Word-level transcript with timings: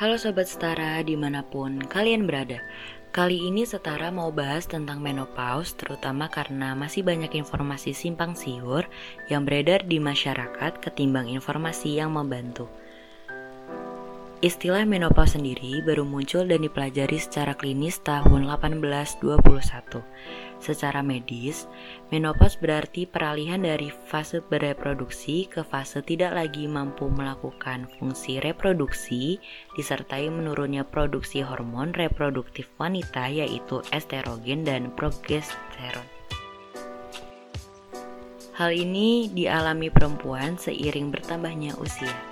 Halo 0.00 0.16
Sobat 0.16 0.48
Setara 0.48 1.04
di 1.04 1.12
mana 1.12 1.44
pun 1.44 1.76
kalian 1.76 2.24
berada. 2.24 2.64
Kali 3.12 3.52
ini 3.52 3.68
Setara 3.68 4.08
mau 4.08 4.32
bahas 4.32 4.64
tentang 4.64 4.96
menopause 4.96 5.76
terutama 5.76 6.24
karena 6.32 6.72
masih 6.72 7.04
banyak 7.04 7.28
informasi 7.36 7.92
simpang 7.92 8.32
siur 8.32 8.88
yang 9.28 9.44
beredar 9.44 9.84
di 9.84 10.00
masyarakat 10.00 10.80
ketimbang 10.80 11.28
informasi 11.28 12.00
yang 12.00 12.16
membantu 12.16 12.64
Istilah 14.40 14.88
menopause 14.88 15.36
sendiri 15.36 15.84
baru 15.84 16.00
muncul 16.08 16.48
dan 16.48 16.64
dipelajari 16.64 17.20
secara 17.20 17.52
klinis 17.52 18.00
tahun 18.00 18.48
1821. 18.48 19.20
Secara 20.56 21.04
medis, 21.04 21.68
menopause 22.08 22.56
berarti 22.56 23.04
peralihan 23.04 23.60
dari 23.60 23.92
fase 23.92 24.40
bereproduksi 24.40 25.44
ke 25.44 25.60
fase 25.60 26.00
tidak 26.00 26.32
lagi 26.32 26.64
mampu 26.64 27.12
melakukan 27.12 27.84
fungsi 28.00 28.40
reproduksi 28.40 29.36
disertai 29.76 30.32
menurunnya 30.32 30.88
produksi 30.88 31.44
hormon 31.44 31.92
reproduktif 31.92 32.64
wanita 32.80 33.28
yaitu 33.28 33.84
estrogen 33.92 34.64
dan 34.64 34.88
progesteron. 34.96 36.08
Hal 38.56 38.72
ini 38.72 39.28
dialami 39.36 39.92
perempuan 39.92 40.56
seiring 40.56 41.12
bertambahnya 41.12 41.76
usia. 41.76 42.29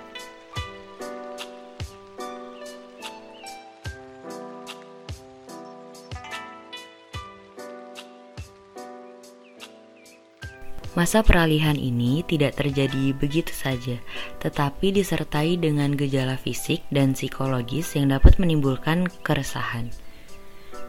Masa 10.99 11.23
peralihan 11.23 11.79
ini 11.79 12.27
tidak 12.27 12.59
terjadi 12.59 13.15
begitu 13.15 13.55
saja, 13.55 14.03
tetapi 14.43 14.91
disertai 14.91 15.55
dengan 15.55 15.95
gejala 15.95 16.35
fisik 16.35 16.83
dan 16.91 17.15
psikologis 17.15 17.95
yang 17.95 18.11
dapat 18.11 18.43
menimbulkan 18.43 19.07
keresahan. 19.23 19.95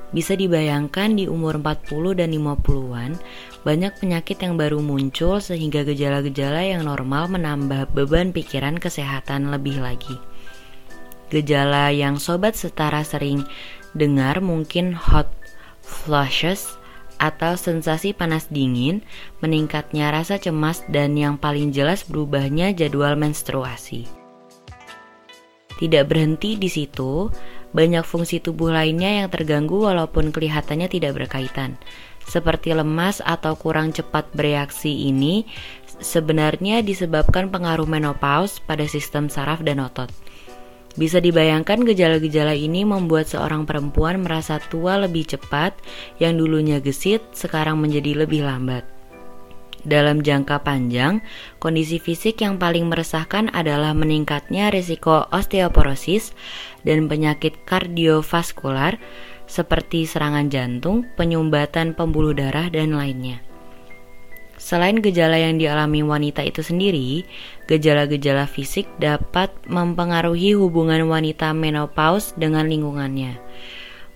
Bisa 0.10 0.34
dibayangkan 0.34 1.14
di 1.14 1.30
umur 1.30 1.62
40 1.62 2.26
dan 2.26 2.34
50-an, 2.34 3.22
banyak 3.62 3.94
penyakit 4.02 4.42
yang 4.42 4.58
baru 4.58 4.82
muncul 4.82 5.38
sehingga 5.38 5.86
gejala-gejala 5.86 6.66
yang 6.66 6.90
normal 6.90 7.30
menambah 7.30 7.94
beban 7.94 8.34
pikiran 8.34 8.82
kesehatan 8.82 9.54
lebih 9.54 9.78
lagi. 9.78 10.18
Gejala 11.30 11.94
yang 11.94 12.18
sobat 12.18 12.58
setara 12.58 13.06
sering 13.06 13.46
dengar 13.94 14.42
mungkin 14.42 14.98
hot 14.98 15.30
flushes, 15.86 16.79
atau 17.20 17.60
sensasi 17.60 18.16
panas 18.16 18.48
dingin, 18.48 19.04
meningkatnya 19.44 20.10
rasa 20.10 20.40
cemas, 20.40 20.82
dan 20.88 21.14
yang 21.20 21.36
paling 21.36 21.76
jelas 21.76 22.08
berubahnya 22.08 22.72
jadwal 22.74 23.20
menstruasi. 23.20 24.08
Tidak 25.80 26.04
berhenti 26.08 26.60
di 26.60 26.68
situ, 26.68 27.32
banyak 27.72 28.04
fungsi 28.04 28.44
tubuh 28.44 28.74
lainnya 28.74 29.24
yang 29.24 29.30
terganggu 29.32 29.88
walaupun 29.88 30.34
kelihatannya 30.34 30.92
tidak 30.92 31.16
berkaitan. 31.16 31.80
Seperti 32.28 32.76
lemas 32.76 33.24
atau 33.24 33.56
kurang 33.56 33.96
cepat 33.96 34.28
bereaksi 34.36 35.08
ini 35.08 35.48
sebenarnya 36.00 36.84
disebabkan 36.84 37.48
pengaruh 37.48 37.88
menopause 37.88 38.60
pada 38.64 38.86
sistem 38.88 39.32
saraf 39.32 39.64
dan 39.64 39.80
otot. 39.80 40.12
Bisa 41.00 41.24
dibayangkan 41.24 41.88
gejala-gejala 41.88 42.52
ini 42.52 42.84
membuat 42.84 43.32
seorang 43.32 43.64
perempuan 43.64 44.20
merasa 44.20 44.60
tua 44.60 45.00
lebih 45.00 45.32
cepat, 45.32 45.72
yang 46.20 46.36
dulunya 46.36 46.84
gesit 46.84 47.24
sekarang 47.32 47.80
menjadi 47.80 48.28
lebih 48.28 48.44
lambat. 48.44 48.84
Dalam 49.88 50.20
jangka 50.20 50.60
panjang, 50.60 51.24
kondisi 51.56 52.04
fisik 52.04 52.44
yang 52.44 52.60
paling 52.60 52.92
meresahkan 52.92 53.48
adalah 53.56 53.96
meningkatnya 53.96 54.76
risiko 54.76 55.24
osteoporosis 55.32 56.36
dan 56.84 57.08
penyakit 57.08 57.56
kardiovaskular 57.64 59.00
seperti 59.48 60.04
serangan 60.04 60.52
jantung, 60.52 61.08
penyumbatan 61.16 61.96
pembuluh 61.96 62.36
darah, 62.36 62.68
dan 62.68 62.92
lainnya. 62.92 63.40
Selain 64.70 65.02
gejala 65.02 65.34
yang 65.42 65.58
dialami 65.58 66.06
wanita 66.06 66.46
itu 66.46 66.62
sendiri, 66.62 67.26
gejala-gejala 67.66 68.46
fisik 68.46 68.86
dapat 69.02 69.50
mempengaruhi 69.66 70.54
hubungan 70.54 71.10
wanita 71.10 71.58
menopause 71.58 72.38
dengan 72.38 72.70
lingkungannya. 72.70 73.42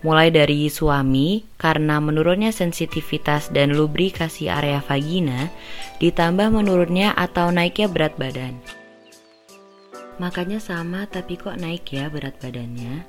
Mulai 0.05 0.29
dari 0.29 0.69
suami 0.69 1.41
karena 1.57 1.97
menurunnya 1.97 2.53
sensitivitas 2.53 3.49
dan 3.49 3.73
lubrikasi 3.73 4.45
area 4.45 4.77
vagina, 4.77 5.49
ditambah 5.97 6.53
menurunnya 6.53 7.17
atau 7.17 7.49
naiknya 7.49 7.89
berat 7.89 8.13
badan. 8.21 8.53
Makanya 10.21 10.61
sama 10.61 11.09
tapi 11.09 11.33
kok 11.33 11.57
naik 11.57 11.89
ya 11.89 12.13
berat 12.13 12.37
badannya? 12.37 13.01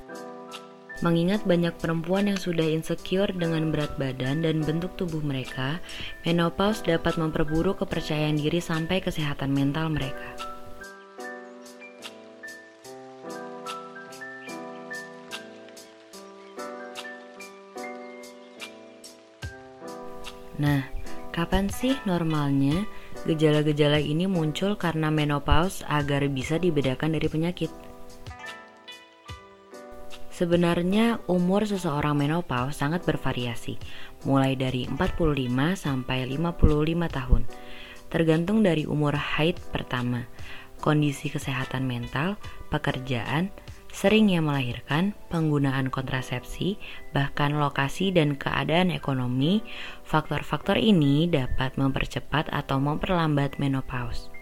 Mengingat 1.05 1.45
banyak 1.45 1.77
perempuan 1.77 2.25
yang 2.25 2.41
sudah 2.41 2.65
insecure 2.65 3.29
dengan 3.29 3.69
berat 3.69 3.93
badan 3.93 4.41
dan 4.41 4.65
bentuk 4.65 4.97
tubuh 4.97 5.21
mereka, 5.21 5.77
menopause 6.25 6.81
dapat 6.81 7.21
memperburuk 7.21 7.85
kepercayaan 7.85 8.41
diri 8.41 8.57
sampai 8.57 9.05
kesehatan 9.05 9.53
mental 9.53 9.93
mereka. 9.93 10.33
Nah, 20.57 20.89
kapan 21.29 21.69
sih 21.69 21.93
normalnya 22.09 22.81
gejala-gejala 23.29 24.01
ini 24.01 24.25
muncul 24.25 24.73
karena 24.73 25.13
menopause 25.13 25.85
agar 25.85 26.25
bisa 26.33 26.57
dibedakan 26.57 27.13
dari 27.13 27.29
penyakit? 27.29 27.84
Sebenarnya 30.35 31.23
umur 31.31 31.63
seseorang 31.63 32.19
menopause 32.19 32.75
sangat 32.75 33.07
bervariasi, 33.07 33.79
mulai 34.27 34.59
dari 34.59 34.83
45 34.83 35.31
sampai 35.79 36.27
55 36.27 37.07
tahun, 37.07 37.47
tergantung 38.11 38.59
dari 38.59 38.83
umur 38.83 39.15
haid 39.15 39.55
pertama, 39.71 40.27
kondisi 40.83 41.31
kesehatan 41.31 41.87
mental, 41.87 42.35
pekerjaan, 42.67 43.47
seringnya 43.95 44.43
melahirkan, 44.43 45.15
penggunaan 45.31 45.87
kontrasepsi, 45.87 46.75
bahkan 47.15 47.55
lokasi 47.55 48.11
dan 48.11 48.35
keadaan 48.35 48.91
ekonomi, 48.91 49.63
faktor-faktor 50.03 50.75
ini 50.75 51.31
dapat 51.31 51.79
mempercepat 51.79 52.51
atau 52.51 52.83
memperlambat 52.83 53.55
menopause. 53.55 54.34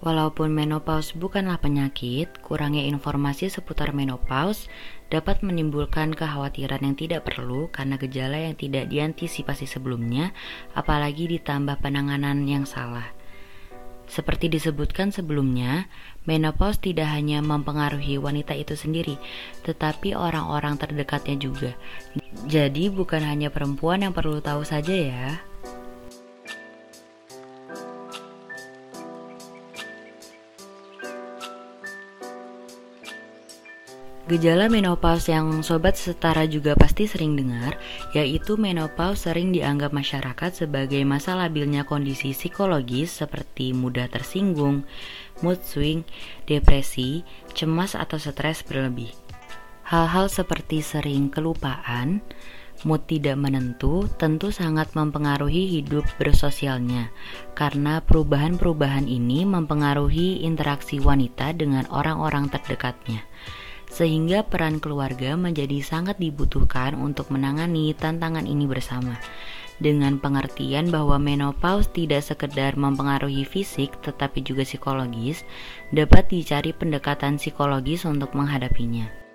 Walaupun 0.00 0.48
menopause 0.56 1.12
bukanlah 1.12 1.60
penyakit, 1.60 2.40
kurangnya 2.40 2.88
informasi 2.88 3.52
seputar 3.52 3.92
menopause 3.92 4.72
dapat 5.12 5.44
menimbulkan 5.44 6.16
kekhawatiran 6.16 6.80
yang 6.80 6.96
tidak 6.96 7.28
perlu 7.28 7.68
karena 7.68 8.00
gejala 8.00 8.40
yang 8.48 8.56
tidak 8.56 8.88
diantisipasi 8.88 9.68
sebelumnya, 9.68 10.32
apalagi 10.72 11.28
ditambah 11.28 11.84
penanganan 11.84 12.48
yang 12.48 12.64
salah. 12.64 13.12
Seperti 14.08 14.48
disebutkan 14.48 15.12
sebelumnya, 15.12 15.86
menopause 16.24 16.80
tidak 16.80 17.12
hanya 17.12 17.44
mempengaruhi 17.44 18.16
wanita 18.16 18.56
itu 18.56 18.74
sendiri, 18.74 19.20
tetapi 19.68 20.16
orang-orang 20.16 20.80
terdekatnya 20.80 21.36
juga. 21.38 21.76
Jadi, 22.48 22.88
bukan 22.90 23.22
hanya 23.22 23.52
perempuan 23.52 24.02
yang 24.02 24.16
perlu 24.16 24.42
tahu 24.42 24.66
saja, 24.66 24.90
ya. 24.90 25.49
Gejala 34.30 34.70
menopause 34.70 35.34
yang 35.34 35.58
sobat 35.66 35.98
setara 35.98 36.46
juga 36.46 36.78
pasti 36.78 37.10
sering 37.10 37.34
dengar, 37.34 37.74
yaitu 38.14 38.54
menopause 38.54 39.26
sering 39.26 39.50
dianggap 39.50 39.90
masyarakat 39.90 40.54
sebagai 40.54 41.02
masa 41.02 41.34
labilnya 41.34 41.82
kondisi 41.82 42.30
psikologis 42.30 43.10
seperti 43.10 43.74
mudah 43.74 44.06
tersinggung, 44.06 44.86
mood 45.42 45.58
swing, 45.66 46.06
depresi, 46.46 47.26
cemas 47.58 47.98
atau 47.98 48.22
stres 48.22 48.62
berlebih. 48.62 49.10
Hal-hal 49.90 50.30
seperti 50.30 50.78
sering 50.78 51.26
kelupaan, 51.34 52.22
mood 52.86 53.02
tidak 53.10 53.34
menentu 53.34 54.06
tentu 54.14 54.54
sangat 54.54 54.94
mempengaruhi 54.94 55.74
hidup 55.74 56.06
bersosialnya 56.22 57.10
karena 57.58 57.98
perubahan-perubahan 57.98 59.10
ini 59.10 59.42
mempengaruhi 59.42 60.46
interaksi 60.46 61.02
wanita 61.02 61.50
dengan 61.50 61.90
orang-orang 61.90 62.46
terdekatnya 62.46 63.26
sehingga 63.90 64.46
peran 64.46 64.78
keluarga 64.78 65.34
menjadi 65.34 65.82
sangat 65.82 66.16
dibutuhkan 66.22 66.94
untuk 66.94 67.28
menangani 67.34 67.92
tantangan 67.92 68.46
ini 68.46 68.64
bersama. 68.70 69.18
Dengan 69.80 70.20
pengertian 70.20 70.92
bahwa 70.92 71.16
menopause 71.16 71.88
tidak 71.90 72.20
sekedar 72.22 72.76
mempengaruhi 72.76 73.48
fisik 73.48 73.96
tetapi 74.04 74.44
juga 74.44 74.62
psikologis, 74.62 75.42
dapat 75.90 76.30
dicari 76.30 76.70
pendekatan 76.76 77.40
psikologis 77.40 78.04
untuk 78.04 78.36
menghadapinya. 78.36 79.29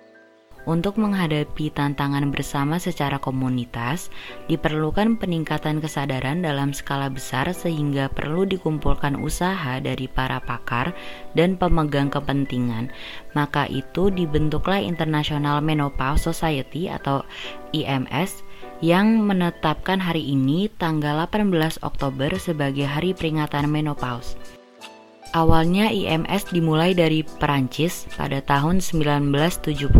Untuk 0.66 0.98
menghadapi 0.98 1.70
tantangan 1.70 2.26
bersama 2.34 2.82
secara 2.82 3.22
komunitas, 3.22 4.10
diperlukan 4.50 5.14
peningkatan 5.14 5.78
kesadaran 5.78 6.42
dalam 6.42 6.74
skala 6.74 7.06
besar 7.06 7.54
sehingga 7.54 8.10
perlu 8.10 8.42
dikumpulkan 8.50 9.14
usaha 9.14 9.78
dari 9.78 10.10
para 10.10 10.42
pakar 10.42 10.90
dan 11.38 11.54
pemegang 11.54 12.10
kepentingan. 12.10 12.90
Maka 13.38 13.70
itu 13.70 14.10
dibentuklah 14.10 14.82
International 14.82 15.62
Menopause 15.62 16.26
Society 16.26 16.90
atau 16.90 17.22
IMS 17.70 18.42
yang 18.82 19.22
menetapkan 19.22 20.02
hari 20.02 20.34
ini 20.34 20.66
tanggal 20.82 21.30
18 21.30 21.78
Oktober 21.86 22.34
sebagai 22.42 22.90
hari 22.90 23.14
peringatan 23.14 23.70
menopause. 23.70 24.55
Awalnya 25.34 25.90
IMS 25.90 26.54
dimulai 26.54 26.94
dari 26.94 27.26
Perancis 27.26 28.06
pada 28.14 28.38
tahun 28.44 28.78
1978 28.78 29.90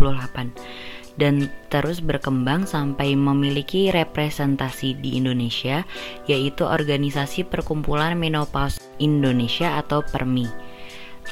dan 1.17 1.49
terus 1.67 1.99
berkembang 1.99 2.69
sampai 2.69 3.17
memiliki 3.17 3.89
representasi 3.89 5.01
di 5.01 5.17
Indonesia 5.17 5.83
yaitu 6.29 6.63
Organisasi 6.63 7.43
Perkumpulan 7.49 8.15
Menopause 8.15 8.79
Indonesia 9.01 9.81
atau 9.81 10.05
PERMI. 10.05 10.47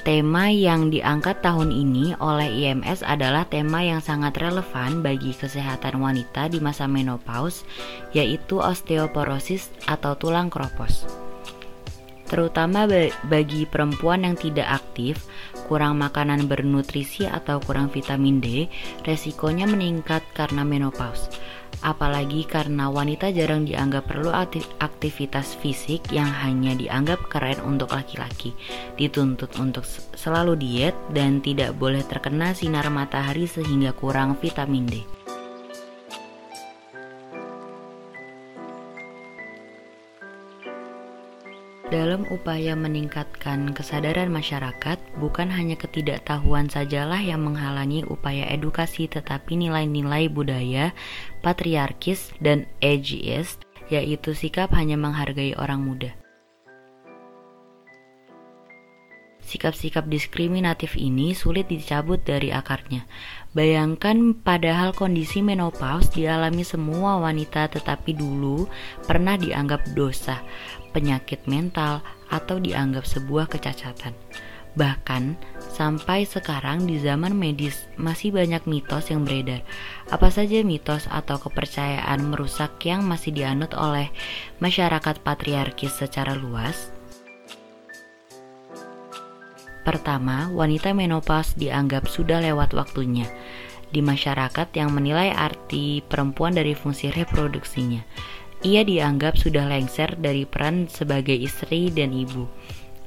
Tema 0.03 0.51
yang 0.51 0.91
diangkat 0.91 1.39
tahun 1.39 1.71
ini 1.71 2.19
oleh 2.19 2.51
IMS 2.51 2.99
adalah 2.99 3.47
tema 3.47 3.79
yang 3.79 4.03
sangat 4.03 4.35
relevan 4.35 4.99
bagi 4.99 5.31
kesehatan 5.31 6.03
wanita 6.03 6.51
di 6.51 6.59
masa 6.59 6.83
menopause 6.83 7.63
yaitu 8.11 8.59
osteoporosis 8.59 9.71
atau 9.87 10.19
tulang 10.19 10.51
kropos 10.51 11.24
terutama 12.25 12.89
bagi 13.29 13.65
perempuan 13.69 14.25
yang 14.25 14.35
tidak 14.37 14.83
aktif, 14.83 15.25
kurang 15.65 15.97
makanan 16.01 16.45
bernutrisi 16.45 17.25
atau 17.25 17.61
kurang 17.61 17.89
vitamin 17.89 18.41
D, 18.41 18.69
resikonya 19.05 19.65
meningkat 19.65 20.21
karena 20.33 20.65
menopause. 20.65 21.29
Apalagi 21.83 22.47
karena 22.47 22.87
wanita 22.87 23.35
jarang 23.35 23.67
dianggap 23.67 24.07
perlu 24.07 24.31
aktivitas 24.79 25.59
fisik 25.59 26.07
yang 26.09 26.29
hanya 26.31 26.71
dianggap 26.73 27.27
keren 27.27 27.59
untuk 27.61 27.91
laki-laki, 27.91 28.55
dituntut 28.95 29.53
untuk 29.59 29.83
selalu 30.15 30.55
diet 30.55 30.95
dan 31.11 31.43
tidak 31.43 31.75
boleh 31.75 32.01
terkena 32.07 32.55
sinar 32.55 32.87
matahari 32.87 33.45
sehingga 33.45 33.91
kurang 33.91 34.39
vitamin 34.39 34.87
D. 34.87 35.14
Dalam 41.95 42.27
upaya 42.27 42.75
meningkatkan 42.75 43.71
kesadaran 43.71 44.27
masyarakat, 44.27 44.99
bukan 45.15 45.47
hanya 45.47 45.79
ketidaktahuan 45.79 46.67
sajalah 46.67 47.23
yang 47.23 47.47
menghalangi 47.47 48.03
upaya 48.03 48.51
edukasi, 48.51 49.07
tetapi 49.07 49.55
nilai-nilai 49.55 50.27
budaya, 50.27 50.91
patriarkis, 51.39 52.35
dan 52.43 52.67
ageist, 52.83 53.63
yaitu 53.87 54.35
sikap 54.35 54.75
hanya 54.75 54.99
menghargai 54.99 55.55
orang 55.55 55.87
muda. 55.87 56.24
Sikap-sikap 59.45 60.09
diskriminatif 60.09 60.97
ini 60.97 61.37
sulit 61.37 61.69
dicabut 61.69 62.17
dari 62.25 62.49
akarnya. 62.49 63.05
Bayangkan 63.53 64.33
padahal 64.33 64.97
kondisi 64.97 65.45
menopause 65.45 66.09
dialami 66.17 66.65
semua 66.65 67.21
wanita 67.21 67.69
tetapi 67.69 68.17
dulu 68.17 68.65
pernah 69.05 69.37
dianggap 69.37 69.93
dosa, 69.93 70.41
penyakit 70.97 71.45
mental, 71.45 72.01
atau 72.33 72.57
dianggap 72.57 73.05
sebuah 73.05 73.45
kecacatan. 73.45 74.17
Bahkan 74.75 75.39
sampai 75.71 76.27
sekarang 76.27 76.89
di 76.89 76.99
zaman 76.99 77.31
medis 77.37 77.87
masih 77.95 78.35
banyak 78.35 78.65
mitos 78.67 79.13
yang 79.13 79.23
beredar. 79.23 79.63
Apa 80.09 80.33
saja 80.33 80.65
mitos 80.65 81.07
atau 81.07 81.39
kepercayaan 81.39 82.19
merusak 82.27 82.81
yang 82.83 83.05
masih 83.05 83.31
dianut 83.31 83.71
oleh 83.77 84.11
masyarakat 84.59 85.21
patriarkis 85.23 85.95
secara 85.95 86.35
luas? 86.35 86.94
Pertama, 89.85 90.49
wanita 90.49 90.97
menopause 90.97 91.53
dianggap 91.53 92.09
sudah 92.09 92.41
lewat 92.41 92.73
waktunya 92.73 93.29
di 93.93 94.01
masyarakat 94.03 94.73
yang 94.75 94.91
menilai 94.91 95.31
arti 95.31 96.03
perempuan 96.03 96.51
dari 96.51 96.75
fungsi 96.75 97.13
reproduksinya. 97.15 98.03
Ia 98.65 98.81
dianggap 98.81 99.37
sudah 99.37 99.69
lengser 99.69 100.17
dari 100.17 100.43
peran 100.43 100.89
sebagai 100.89 101.37
istri 101.37 101.93
dan 101.93 102.11
ibu. 102.11 102.49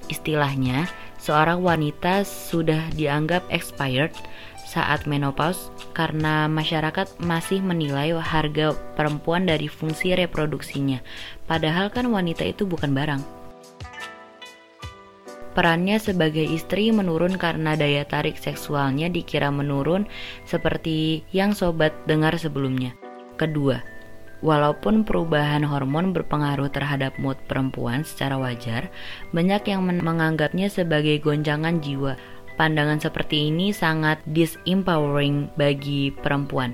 Istilahnya, 0.09 0.89
seorang 1.21 1.61
wanita 1.61 2.25
sudah 2.25 2.89
dianggap 2.95 3.45
expired 3.53 4.15
saat 4.65 5.05
menopause 5.05 5.73
karena 5.97 6.47
masyarakat 6.47 7.21
masih 7.21 7.61
menilai 7.65 8.15
harga 8.17 8.77
perempuan 8.97 9.45
dari 9.45 9.67
fungsi 9.67 10.17
reproduksinya. 10.17 11.03
Padahal 11.45 11.93
kan 11.93 12.09
wanita 12.09 12.47
itu 12.47 12.65
bukan 12.65 12.95
barang. 12.95 13.38
Perannya 15.59 15.99
sebagai 15.99 16.47
istri 16.47 16.95
menurun 16.95 17.35
karena 17.35 17.75
daya 17.75 18.07
tarik 18.07 18.39
seksualnya 18.39 19.11
dikira 19.11 19.51
menurun 19.51 20.07
seperti 20.47 21.27
yang 21.35 21.51
sobat 21.51 21.91
dengar 22.07 22.39
sebelumnya. 22.39 22.95
Kedua, 23.35 23.83
Walaupun 24.39 25.03
perubahan 25.03 25.67
hormon 25.67 26.15
berpengaruh 26.15 26.71
terhadap 26.71 27.19
mood 27.19 27.35
perempuan 27.51 28.07
secara 28.07 28.39
wajar, 28.39 28.87
banyak 29.35 29.67
yang 29.67 29.83
menganggapnya 29.83 30.71
sebagai 30.71 31.19
goncangan 31.19 31.83
jiwa. 31.83 32.15
Pandangan 32.55 33.03
seperti 33.03 33.51
ini 33.51 33.75
sangat 33.75 34.23
disempowering 34.31 35.51
bagi 35.59 36.15
perempuan. 36.15 36.71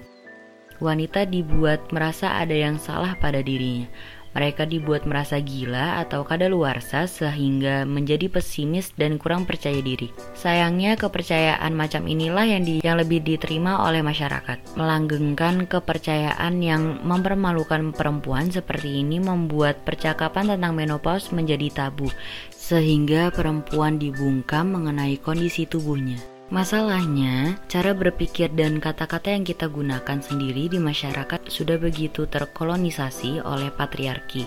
Wanita 0.84 1.24
dibuat 1.24 1.88
merasa 1.88 2.36
ada 2.36 2.52
yang 2.52 2.76
salah 2.76 3.16
pada 3.16 3.40
dirinya, 3.40 3.88
mereka 4.34 4.66
dibuat 4.66 5.06
merasa 5.06 5.38
gila 5.38 6.02
atau 6.02 6.26
kadaluarsa 6.26 7.06
sehingga 7.06 7.86
menjadi 7.86 8.26
pesimis 8.26 8.90
dan 8.98 9.16
kurang 9.16 9.46
percaya 9.46 9.78
diri. 9.78 10.10
Sayangnya 10.34 10.98
kepercayaan 10.98 11.72
macam 11.72 12.10
inilah 12.10 12.44
yang, 12.44 12.62
di, 12.66 12.74
yang 12.82 12.98
lebih 12.98 13.22
diterima 13.22 13.86
oleh 13.86 14.02
masyarakat. 14.02 14.74
Melanggengkan 14.74 15.70
kepercayaan 15.70 16.60
yang 16.60 17.00
mempermalukan 17.06 17.94
perempuan 17.94 18.50
seperti 18.50 19.06
ini 19.06 19.22
membuat 19.22 19.86
percakapan 19.86 20.58
tentang 20.58 20.74
menopause 20.74 21.30
menjadi 21.30 21.70
tabu 21.70 22.10
sehingga 22.50 23.28
perempuan 23.30 24.00
dibungkam 24.00 24.72
mengenai 24.74 25.20
kondisi 25.20 25.68
tubuhnya. 25.68 26.33
Masalahnya, 26.52 27.56
cara 27.72 27.96
berpikir 27.96 28.52
dan 28.52 28.76
kata-kata 28.76 29.32
yang 29.32 29.48
kita 29.48 29.64
gunakan 29.64 30.20
sendiri 30.20 30.68
di 30.68 30.76
masyarakat 30.76 31.48
sudah 31.48 31.80
begitu 31.80 32.28
terkolonisasi 32.28 33.40
oleh 33.40 33.72
patriarki. 33.72 34.44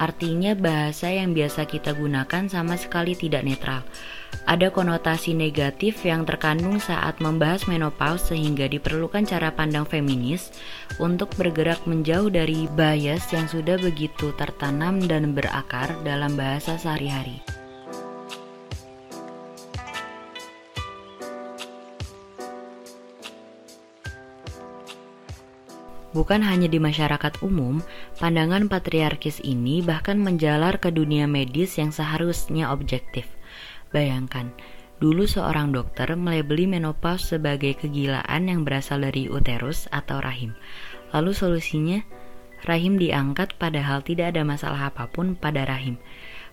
Artinya, 0.00 0.56
bahasa 0.56 1.12
yang 1.12 1.36
biasa 1.36 1.68
kita 1.68 1.92
gunakan 1.92 2.48
sama 2.48 2.80
sekali 2.80 3.12
tidak 3.12 3.44
netral. 3.44 3.84
Ada 4.48 4.72
konotasi 4.72 5.36
negatif 5.36 6.00
yang 6.08 6.24
terkandung 6.24 6.80
saat 6.80 7.20
membahas 7.20 7.68
menopause 7.68 8.32
sehingga 8.32 8.64
diperlukan 8.64 9.28
cara 9.28 9.52
pandang 9.52 9.84
feminis 9.84 10.48
untuk 10.96 11.28
bergerak 11.36 11.84
menjauh 11.84 12.32
dari 12.32 12.72
bias 12.72 13.28
yang 13.36 13.52
sudah 13.52 13.76
begitu 13.76 14.32
tertanam 14.40 14.96
dan 15.04 15.36
berakar 15.36 15.92
dalam 16.08 16.40
bahasa 16.40 16.80
sehari-hari. 16.80 17.63
Bukan 26.14 26.46
hanya 26.46 26.70
di 26.70 26.78
masyarakat 26.78 27.42
umum, 27.42 27.82
pandangan 28.22 28.70
patriarkis 28.70 29.42
ini 29.42 29.82
bahkan 29.82 30.14
menjalar 30.14 30.78
ke 30.78 30.94
dunia 30.94 31.26
medis 31.26 31.74
yang 31.74 31.90
seharusnya 31.90 32.70
objektif. 32.70 33.26
Bayangkan, 33.90 34.54
dulu 35.02 35.26
seorang 35.26 35.74
dokter 35.74 36.06
melebeli 36.14 36.70
menopause 36.70 37.34
sebagai 37.34 37.74
kegilaan 37.74 38.46
yang 38.46 38.62
berasal 38.62 39.02
dari 39.02 39.26
uterus 39.26 39.90
atau 39.90 40.22
rahim. 40.22 40.54
Lalu 41.10 41.34
solusinya, 41.34 41.98
rahim 42.62 42.94
diangkat 42.94 43.58
padahal 43.58 44.06
tidak 44.06 44.38
ada 44.38 44.46
masalah 44.46 44.94
apa 44.94 45.10
pun 45.10 45.34
pada 45.34 45.66
rahim. 45.66 45.98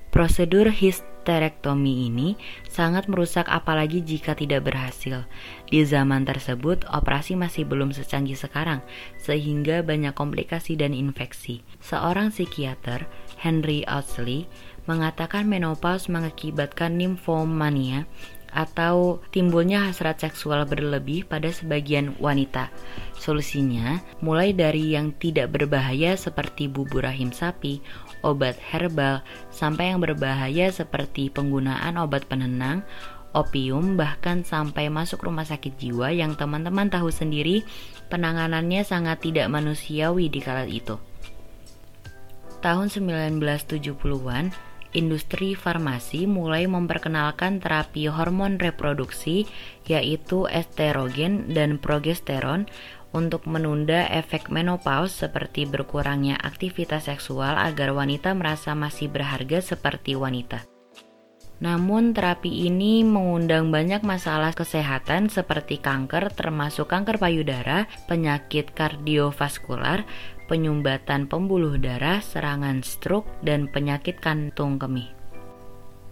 Prosedur 0.09 0.73
histerektomi 1.21 2.09
ini 2.09 2.33
sangat 2.65 3.05
merusak 3.05 3.45
apalagi 3.45 4.01
jika 4.01 4.33
tidak 4.33 4.65
berhasil. 4.65 5.29
Di 5.69 5.85
zaman 5.85 6.25
tersebut, 6.25 6.81
operasi 6.89 7.37
masih 7.37 7.69
belum 7.69 7.93
secanggih 7.93 8.33
sekarang, 8.33 8.81
sehingga 9.21 9.85
banyak 9.85 10.17
komplikasi 10.17 10.73
dan 10.73 10.97
infeksi. 10.97 11.61
Seorang 11.77 12.33
psikiater, 12.33 13.05
Henry 13.37 13.85
Outsley, 13.85 14.49
mengatakan 14.89 15.45
menopause 15.45 16.09
mengakibatkan 16.09 16.97
nymphomania 16.97 18.09
atau 18.51 19.23
timbulnya 19.31 19.87
hasrat 19.87 20.19
seksual 20.21 20.67
berlebih 20.67 21.23
pada 21.23 21.47
sebagian 21.51 22.15
wanita. 22.19 22.67
Solusinya 23.15 24.03
mulai 24.19 24.51
dari 24.51 24.93
yang 24.93 25.15
tidak 25.15 25.55
berbahaya 25.55 26.19
seperti 26.19 26.67
bubur 26.67 27.07
rahim 27.07 27.31
sapi, 27.31 27.79
obat 28.21 28.59
herbal, 28.59 29.23
sampai 29.49 29.95
yang 29.95 30.03
berbahaya 30.03 30.69
seperti 30.69 31.31
penggunaan 31.31 31.95
obat 31.95 32.27
penenang, 32.27 32.83
opium, 33.31 33.95
bahkan 33.95 34.43
sampai 34.43 34.91
masuk 34.91 35.23
rumah 35.23 35.47
sakit 35.47 35.79
jiwa 35.79 36.11
yang 36.11 36.35
teman-teman 36.35 36.91
tahu 36.91 37.07
sendiri 37.09 37.63
penanganannya 38.11 38.83
sangat 38.83 39.23
tidak 39.23 39.47
manusiawi 39.47 40.27
di 40.27 40.39
kala 40.43 40.67
itu. 40.67 40.99
Tahun 42.61 42.93
1970-an, 42.93 44.53
industri 44.91 45.55
farmasi 45.55 46.27
mulai 46.27 46.67
memperkenalkan 46.67 47.63
terapi 47.63 48.07
hormon 48.11 48.59
reproduksi 48.59 49.47
yaitu 49.87 50.47
estrogen 50.51 51.51
dan 51.51 51.79
progesteron 51.79 52.67
untuk 53.11 53.43
menunda 53.43 54.07
efek 54.07 54.47
menopause 54.47 55.11
seperti 55.11 55.67
berkurangnya 55.67 56.39
aktivitas 56.39 57.11
seksual 57.11 57.59
agar 57.59 57.91
wanita 57.91 58.31
merasa 58.31 58.71
masih 58.71 59.11
berharga 59.11 59.59
seperti 59.59 60.15
wanita. 60.15 60.63
Namun 61.61 62.17
terapi 62.17 62.65
ini 62.65 63.05
mengundang 63.05 63.69
banyak 63.69 64.01
masalah 64.01 64.49
kesehatan 64.57 65.29
seperti 65.29 65.77
kanker 65.77 66.33
termasuk 66.33 66.89
kanker 66.89 67.21
payudara, 67.21 67.85
penyakit 68.09 68.73
kardiovaskular, 68.73 70.01
penyumbatan 70.49 71.29
pembuluh 71.29 71.77
darah, 71.77 72.17
serangan 72.19 72.81
stroke, 72.81 73.29
dan 73.45 73.69
penyakit 73.69 74.17
kantung 74.17 74.81
kemih. 74.81 75.13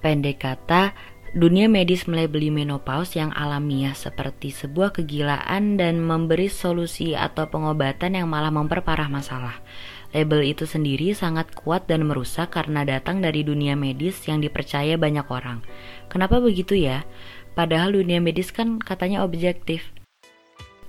Pendek 0.05 0.45
kata, 0.45 0.93
Dunia 1.29 1.69
medis 1.69 2.09
melebeli 2.09 2.49
menopause 2.49 3.13
yang 3.21 3.29
alamiah 3.37 3.93
seperti 3.93 4.49
sebuah 4.49 4.97
kegilaan 4.97 5.77
dan 5.77 6.01
memberi 6.01 6.49
solusi 6.49 7.13
atau 7.13 7.45
pengobatan 7.45 8.17
yang 8.17 8.25
malah 8.25 8.49
memperparah 8.49 9.05
masalah. 9.13 9.61
Label 10.09 10.41
itu 10.41 10.65
sendiri 10.65 11.13
sangat 11.13 11.53
kuat 11.53 11.85
dan 11.85 12.09
merusak 12.09 12.57
karena 12.57 12.81
datang 12.81 13.21
dari 13.21 13.45
dunia 13.45 13.77
medis 13.77 14.17
yang 14.25 14.41
dipercaya 14.41 14.97
banyak 14.97 15.25
orang. 15.29 15.61
Kenapa 16.09 16.41
begitu 16.41 16.73
ya? 16.73 17.05
Padahal 17.53 17.93
dunia 17.93 18.17
medis 18.17 18.49
kan 18.49 18.81
katanya 18.81 19.21
objektif. 19.21 19.93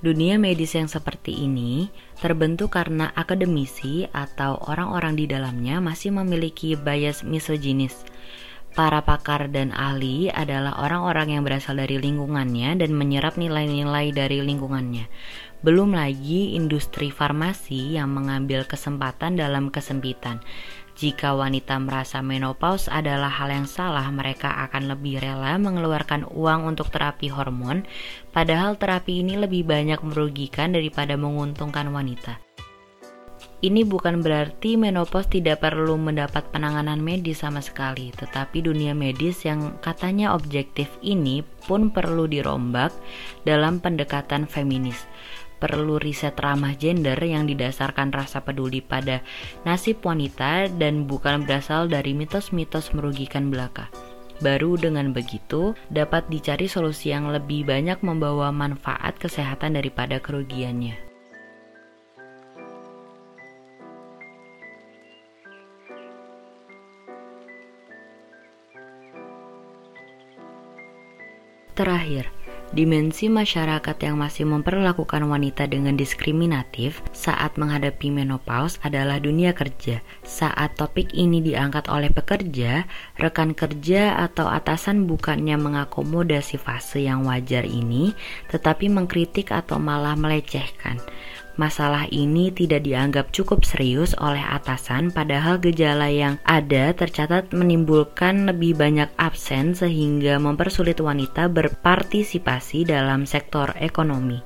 Dunia 0.01 0.41
medis 0.41 0.73
yang 0.73 0.89
seperti 0.89 1.45
ini 1.45 1.93
terbentuk 2.17 2.73
karena 2.73 3.13
akademisi 3.13 4.09
atau 4.09 4.57
orang-orang 4.65 5.13
di 5.13 5.29
dalamnya 5.29 5.77
masih 5.85 6.17
memiliki 6.17 6.73
bias 6.73 7.21
misoginis 7.21 8.09
Para 8.71 9.03
pakar 9.03 9.51
dan 9.51 9.75
ahli 9.75 10.31
adalah 10.31 10.79
orang-orang 10.79 11.35
yang 11.35 11.43
berasal 11.43 11.75
dari 11.75 11.99
lingkungannya 11.99 12.79
dan 12.79 12.95
menyerap 12.95 13.35
nilai-nilai 13.35 14.15
dari 14.15 14.47
lingkungannya. 14.47 15.11
Belum 15.61 15.93
lagi 15.93 16.57
industri 16.57 17.13
farmasi 17.13 18.01
yang 18.01 18.17
mengambil 18.17 18.65
kesempatan 18.65 19.37
dalam 19.37 19.69
kesempitan. 19.69 20.41
Jika 20.97 21.37
wanita 21.37 21.77
merasa 21.77 22.25
menopause 22.25 22.89
adalah 22.89 23.29
hal 23.29 23.53
yang 23.53 23.69
salah, 23.69 24.09
mereka 24.09 24.49
akan 24.69 24.89
lebih 24.97 25.21
rela 25.21 25.61
mengeluarkan 25.61 26.33
uang 26.33 26.65
untuk 26.65 26.89
terapi 26.89 27.29
hormon, 27.29 27.85
padahal 28.33 28.81
terapi 28.81 29.21
ini 29.21 29.37
lebih 29.37 29.69
banyak 29.69 30.01
merugikan 30.01 30.73
daripada 30.73 31.21
menguntungkan 31.21 31.93
wanita. 31.93 32.41
Ini 33.61 33.85
bukan 33.85 34.25
berarti 34.25 34.81
menopause 34.81 35.29
tidak 35.29 35.61
perlu 35.61 36.01
mendapat 36.01 36.49
penanganan 36.49 36.97
medis 36.97 37.45
sama 37.45 37.61
sekali, 37.61 38.09
tetapi 38.17 38.65
dunia 38.65 38.97
medis 38.97 39.45
yang 39.45 39.77
katanya 39.85 40.33
objektif 40.33 40.89
ini 41.05 41.45
pun 41.69 41.93
perlu 41.93 42.25
dirombak 42.25 42.89
dalam 43.45 43.77
pendekatan 43.77 44.49
feminis. 44.49 45.05
Perlu 45.61 46.01
riset 46.01 46.33
ramah 46.41 46.73
gender 46.73 47.21
yang 47.21 47.45
didasarkan 47.45 48.17
rasa 48.17 48.41
peduli 48.41 48.81
pada 48.81 49.21
nasib 49.69 50.01
wanita 50.01 50.73
dan 50.81 51.05
bukan 51.05 51.45
berasal 51.45 51.85
dari 51.85 52.17
mitos-mitos 52.17 52.97
merugikan 52.97 53.53
belaka. 53.53 53.93
Baru 54.41 54.81
dengan 54.81 55.13
begitu 55.13 55.77
dapat 55.93 56.25
dicari 56.33 56.65
solusi 56.65 57.13
yang 57.13 57.29
lebih 57.29 57.69
banyak 57.69 58.01
membawa 58.01 58.49
manfaat 58.49 59.21
kesehatan 59.21 59.77
daripada 59.77 60.17
kerugiannya. 60.17 60.97
Terakhir, 71.77 72.29
dimensi 72.71 73.27
masyarakat 73.27 73.97
yang 73.99 74.17
masih 74.19 74.47
memperlakukan 74.47 75.27
wanita 75.27 75.67
dengan 75.67 75.99
diskriminatif 75.99 77.03
saat 77.11 77.59
menghadapi 77.59 78.15
menopause 78.15 78.79
adalah 78.87 79.19
dunia 79.19 79.51
kerja. 79.51 79.99
Saat 80.23 80.79
topik 80.79 81.11
ini 81.11 81.43
diangkat 81.43 81.91
oleh 81.91 82.15
pekerja, 82.15 82.87
rekan 83.19 83.59
kerja 83.59 84.23
atau 84.23 84.47
atasan 84.47 85.11
bukannya 85.11 85.59
mengakomodasi 85.59 86.63
fase 86.63 87.03
yang 87.03 87.27
wajar 87.27 87.67
ini, 87.67 88.15
tetapi 88.55 88.87
mengkritik 88.87 89.51
atau 89.51 89.83
malah 89.83 90.15
melecehkan. 90.15 91.03
Masalah 91.61 92.09
ini 92.09 92.49
tidak 92.49 92.89
dianggap 92.89 93.37
cukup 93.37 93.69
serius 93.69 94.17
oleh 94.17 94.41
atasan, 94.41 95.13
padahal 95.13 95.61
gejala 95.61 96.09
yang 96.09 96.41
ada 96.49 96.97
tercatat 96.97 97.53
menimbulkan 97.53 98.49
lebih 98.49 98.81
banyak 98.81 99.13
absen 99.21 99.77
sehingga 99.77 100.41
mempersulit 100.41 101.05
wanita 101.05 101.53
berpartisipasi 101.53 102.89
dalam 102.89 103.29
sektor 103.29 103.77
ekonomi. 103.77 104.41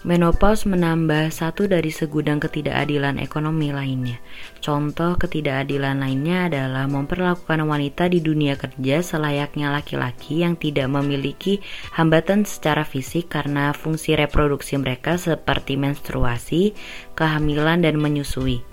Menopause 0.00 0.64
menambah 0.64 1.28
satu 1.28 1.68
dari 1.68 1.92
segudang 1.92 2.40
ketidakadilan 2.40 3.20
ekonomi 3.20 3.68
lainnya. 3.68 4.16
Contoh 4.64 5.20
ketidakadilan 5.20 6.00
lainnya 6.00 6.48
adalah 6.48 6.88
memperlakukan 6.88 7.60
wanita 7.68 8.08
di 8.08 8.24
dunia 8.24 8.56
kerja 8.56 9.04
selayaknya 9.04 9.68
laki-laki 9.68 10.40
yang 10.40 10.56
tidak 10.56 10.88
memiliki 10.88 11.60
hambatan 11.92 12.48
secara 12.48 12.80
fisik 12.88 13.28
karena 13.28 13.76
fungsi 13.76 14.16
reproduksi 14.16 14.80
mereka 14.80 15.20
seperti 15.20 15.76
menstruasi, 15.76 16.72
kehamilan, 17.12 17.84
dan 17.84 18.00
menyusui. 18.00 18.69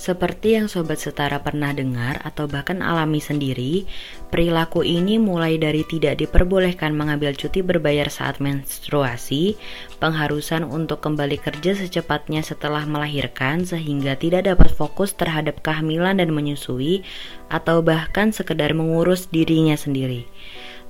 Seperti 0.00 0.56
yang 0.56 0.64
sobat 0.64 0.96
setara 0.96 1.44
pernah 1.44 1.76
dengar 1.76 2.24
atau 2.24 2.48
bahkan 2.48 2.80
alami 2.80 3.20
sendiri, 3.20 3.84
perilaku 4.32 4.80
ini 4.80 5.20
mulai 5.20 5.60
dari 5.60 5.84
tidak 5.84 6.24
diperbolehkan 6.24 6.96
mengambil 6.96 7.36
cuti 7.36 7.60
berbayar 7.60 8.08
saat 8.08 8.40
menstruasi, 8.40 9.60
pengharusan 10.00 10.64
untuk 10.64 11.04
kembali 11.04 11.36
kerja 11.36 11.76
secepatnya 11.76 12.40
setelah 12.40 12.88
melahirkan 12.88 13.68
sehingga 13.68 14.16
tidak 14.16 14.48
dapat 14.48 14.72
fokus 14.72 15.12
terhadap 15.12 15.60
kehamilan 15.60 16.16
dan 16.16 16.32
menyusui, 16.32 17.04
atau 17.52 17.84
bahkan 17.84 18.32
sekedar 18.32 18.72
mengurus 18.72 19.28
dirinya 19.28 19.76
sendiri. 19.76 20.24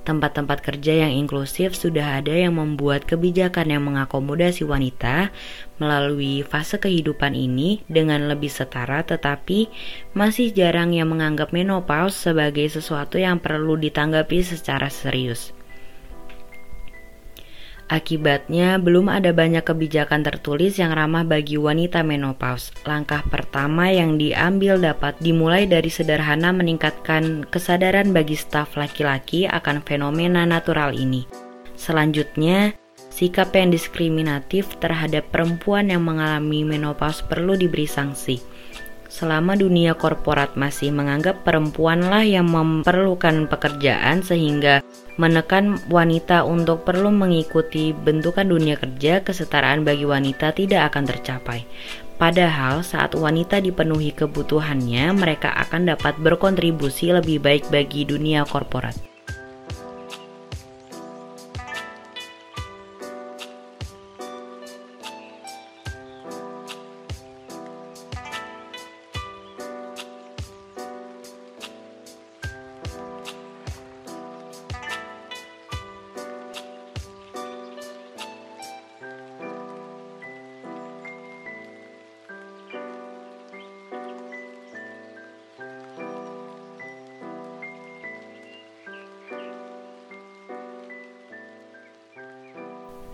Tempat-tempat 0.01 0.65
kerja 0.65 1.05
yang 1.05 1.13
inklusif 1.13 1.77
sudah 1.77 2.17
ada 2.17 2.33
yang 2.33 2.57
membuat 2.57 3.05
kebijakan 3.05 3.69
yang 3.69 3.85
mengakomodasi 3.85 4.65
wanita 4.65 5.29
melalui 5.77 6.41
fase 6.41 6.81
kehidupan 6.81 7.37
ini 7.37 7.85
dengan 7.85 8.25
lebih 8.25 8.49
setara 8.49 9.05
tetapi 9.05 9.69
masih 10.17 10.49
jarang 10.57 10.97
yang 10.97 11.13
menganggap 11.13 11.53
menopause 11.53 12.17
sebagai 12.17 12.65
sesuatu 12.65 13.21
yang 13.21 13.37
perlu 13.37 13.77
ditanggapi 13.77 14.41
secara 14.41 14.89
serius. 14.89 15.53
Akibatnya, 17.91 18.79
belum 18.79 19.11
ada 19.11 19.35
banyak 19.35 19.67
kebijakan 19.67 20.23
tertulis 20.23 20.79
yang 20.79 20.95
ramah 20.95 21.27
bagi 21.27 21.59
wanita 21.59 22.07
menopause. 22.07 22.71
Langkah 22.87 23.19
pertama 23.27 23.91
yang 23.91 24.15
diambil 24.15 24.79
dapat 24.79 25.19
dimulai 25.19 25.67
dari 25.67 25.91
sederhana 25.91 26.55
meningkatkan 26.55 27.43
kesadaran 27.51 28.15
bagi 28.15 28.39
staf 28.39 28.79
laki-laki 28.79 29.43
akan 29.43 29.83
fenomena 29.83 30.47
natural 30.47 30.95
ini. 30.95 31.27
Selanjutnya, 31.75 32.71
sikap 33.11 33.51
yang 33.59 33.75
diskriminatif 33.75 34.71
terhadap 34.79 35.27
perempuan 35.27 35.91
yang 35.91 36.07
mengalami 36.07 36.63
menopause 36.63 37.19
perlu 37.27 37.59
diberi 37.59 37.91
sanksi 37.91 38.50
selama 39.11 39.59
dunia 39.59 39.91
korporat 39.91 40.55
masih 40.55 40.95
menganggap 40.95 41.43
perempuanlah 41.43 42.23
yang 42.23 42.47
memerlukan 42.47 43.51
pekerjaan 43.51 44.23
sehingga 44.23 44.79
menekan 45.19 45.75
wanita 45.91 46.47
untuk 46.47 46.87
perlu 46.87 47.11
mengikuti 47.11 47.91
bentukan 47.91 48.47
dunia 48.47 48.79
kerja 48.79 49.19
kesetaraan 49.19 49.83
bagi 49.83 50.07
wanita 50.07 50.55
tidak 50.55 50.95
akan 50.95 51.03
tercapai. 51.03 51.67
Padahal 52.15 52.87
saat 52.87 53.17
wanita 53.17 53.59
dipenuhi 53.59 54.15
kebutuhannya, 54.15 55.11
mereka 55.11 55.51
akan 55.67 55.91
dapat 55.91 56.15
berkontribusi 56.21 57.11
lebih 57.11 57.43
baik 57.43 57.67
bagi 57.67 58.07
dunia 58.07 58.47
korporat. 58.47 59.10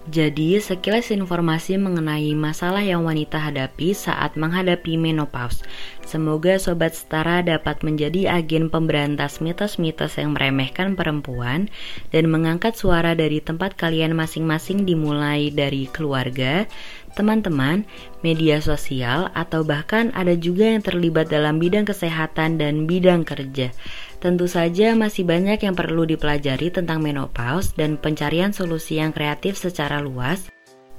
Jadi, 0.07 0.55
sekilas 0.63 1.11
informasi 1.11 1.75
mengenai 1.75 2.31
masalah 2.31 2.79
yang 2.79 3.03
wanita 3.03 3.43
hadapi 3.43 3.91
saat 3.91 4.39
menghadapi 4.39 4.95
menopause. 4.95 5.67
Semoga 6.07 6.55
Sobat 6.55 6.95
Setara 6.95 7.43
dapat 7.43 7.83
menjadi 7.83 8.39
agen 8.39 8.71
pemberantas 8.71 9.43
mitos-mitos 9.43 10.15
yang 10.15 10.39
meremehkan 10.39 10.95
perempuan 10.95 11.67
dan 12.15 12.31
mengangkat 12.31 12.79
suara 12.79 13.11
dari 13.11 13.43
tempat 13.43 13.75
kalian 13.75 14.15
masing-masing 14.15 14.87
dimulai 14.87 15.51
dari 15.51 15.91
keluarga, 15.91 16.63
teman-teman, 17.11 17.83
media 18.23 18.63
sosial, 18.63 19.27
atau 19.35 19.67
bahkan 19.67 20.15
ada 20.15 20.31
juga 20.39 20.71
yang 20.71 20.79
terlibat 20.79 21.27
dalam 21.27 21.59
bidang 21.59 21.83
kesehatan 21.83 22.55
dan 22.55 22.87
bidang 22.87 23.27
kerja. 23.27 23.75
Tentu 24.23 24.47
saja 24.47 24.95
masih 24.95 25.27
banyak 25.27 25.59
yang 25.59 25.75
perlu 25.75 26.07
dipelajari 26.07 26.71
tentang 26.71 27.03
menopause 27.03 27.75
dan 27.75 27.99
pencarian 27.99 28.55
solusi 28.55 29.03
yang 29.03 29.11
kreatif 29.11 29.59
secara 29.59 29.99
luas. 29.99 30.56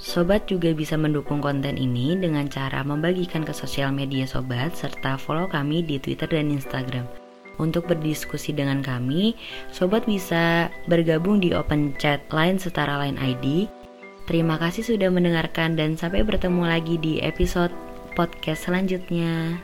Sobat 0.00 0.48
juga 0.48 0.72
bisa 0.72 0.96
mendukung 0.96 1.44
konten 1.44 1.76
ini 1.76 2.16
dengan 2.16 2.48
cara 2.48 2.80
membagikan 2.80 3.44
ke 3.44 3.52
sosial 3.52 3.92
media 3.92 4.24
sobat 4.24 4.72
serta 4.72 5.20
follow 5.20 5.44
kami 5.44 5.84
di 5.84 6.00
Twitter 6.00 6.24
dan 6.24 6.48
Instagram. 6.48 7.19
Untuk 7.60 7.84
berdiskusi 7.92 8.56
dengan 8.56 8.80
kami, 8.80 9.36
sobat 9.68 10.08
bisa 10.08 10.72
bergabung 10.88 11.44
di 11.44 11.52
open 11.52 11.92
chat 12.00 12.24
line 12.32 12.56
setara 12.56 12.96
line 13.04 13.20
ID. 13.20 13.68
Terima 14.24 14.56
kasih 14.56 14.96
sudah 14.96 15.12
mendengarkan 15.12 15.76
dan 15.76 16.00
sampai 16.00 16.24
bertemu 16.24 16.64
lagi 16.64 16.96
di 16.96 17.20
episode 17.20 17.74
podcast 18.16 18.64
selanjutnya. 18.64 19.60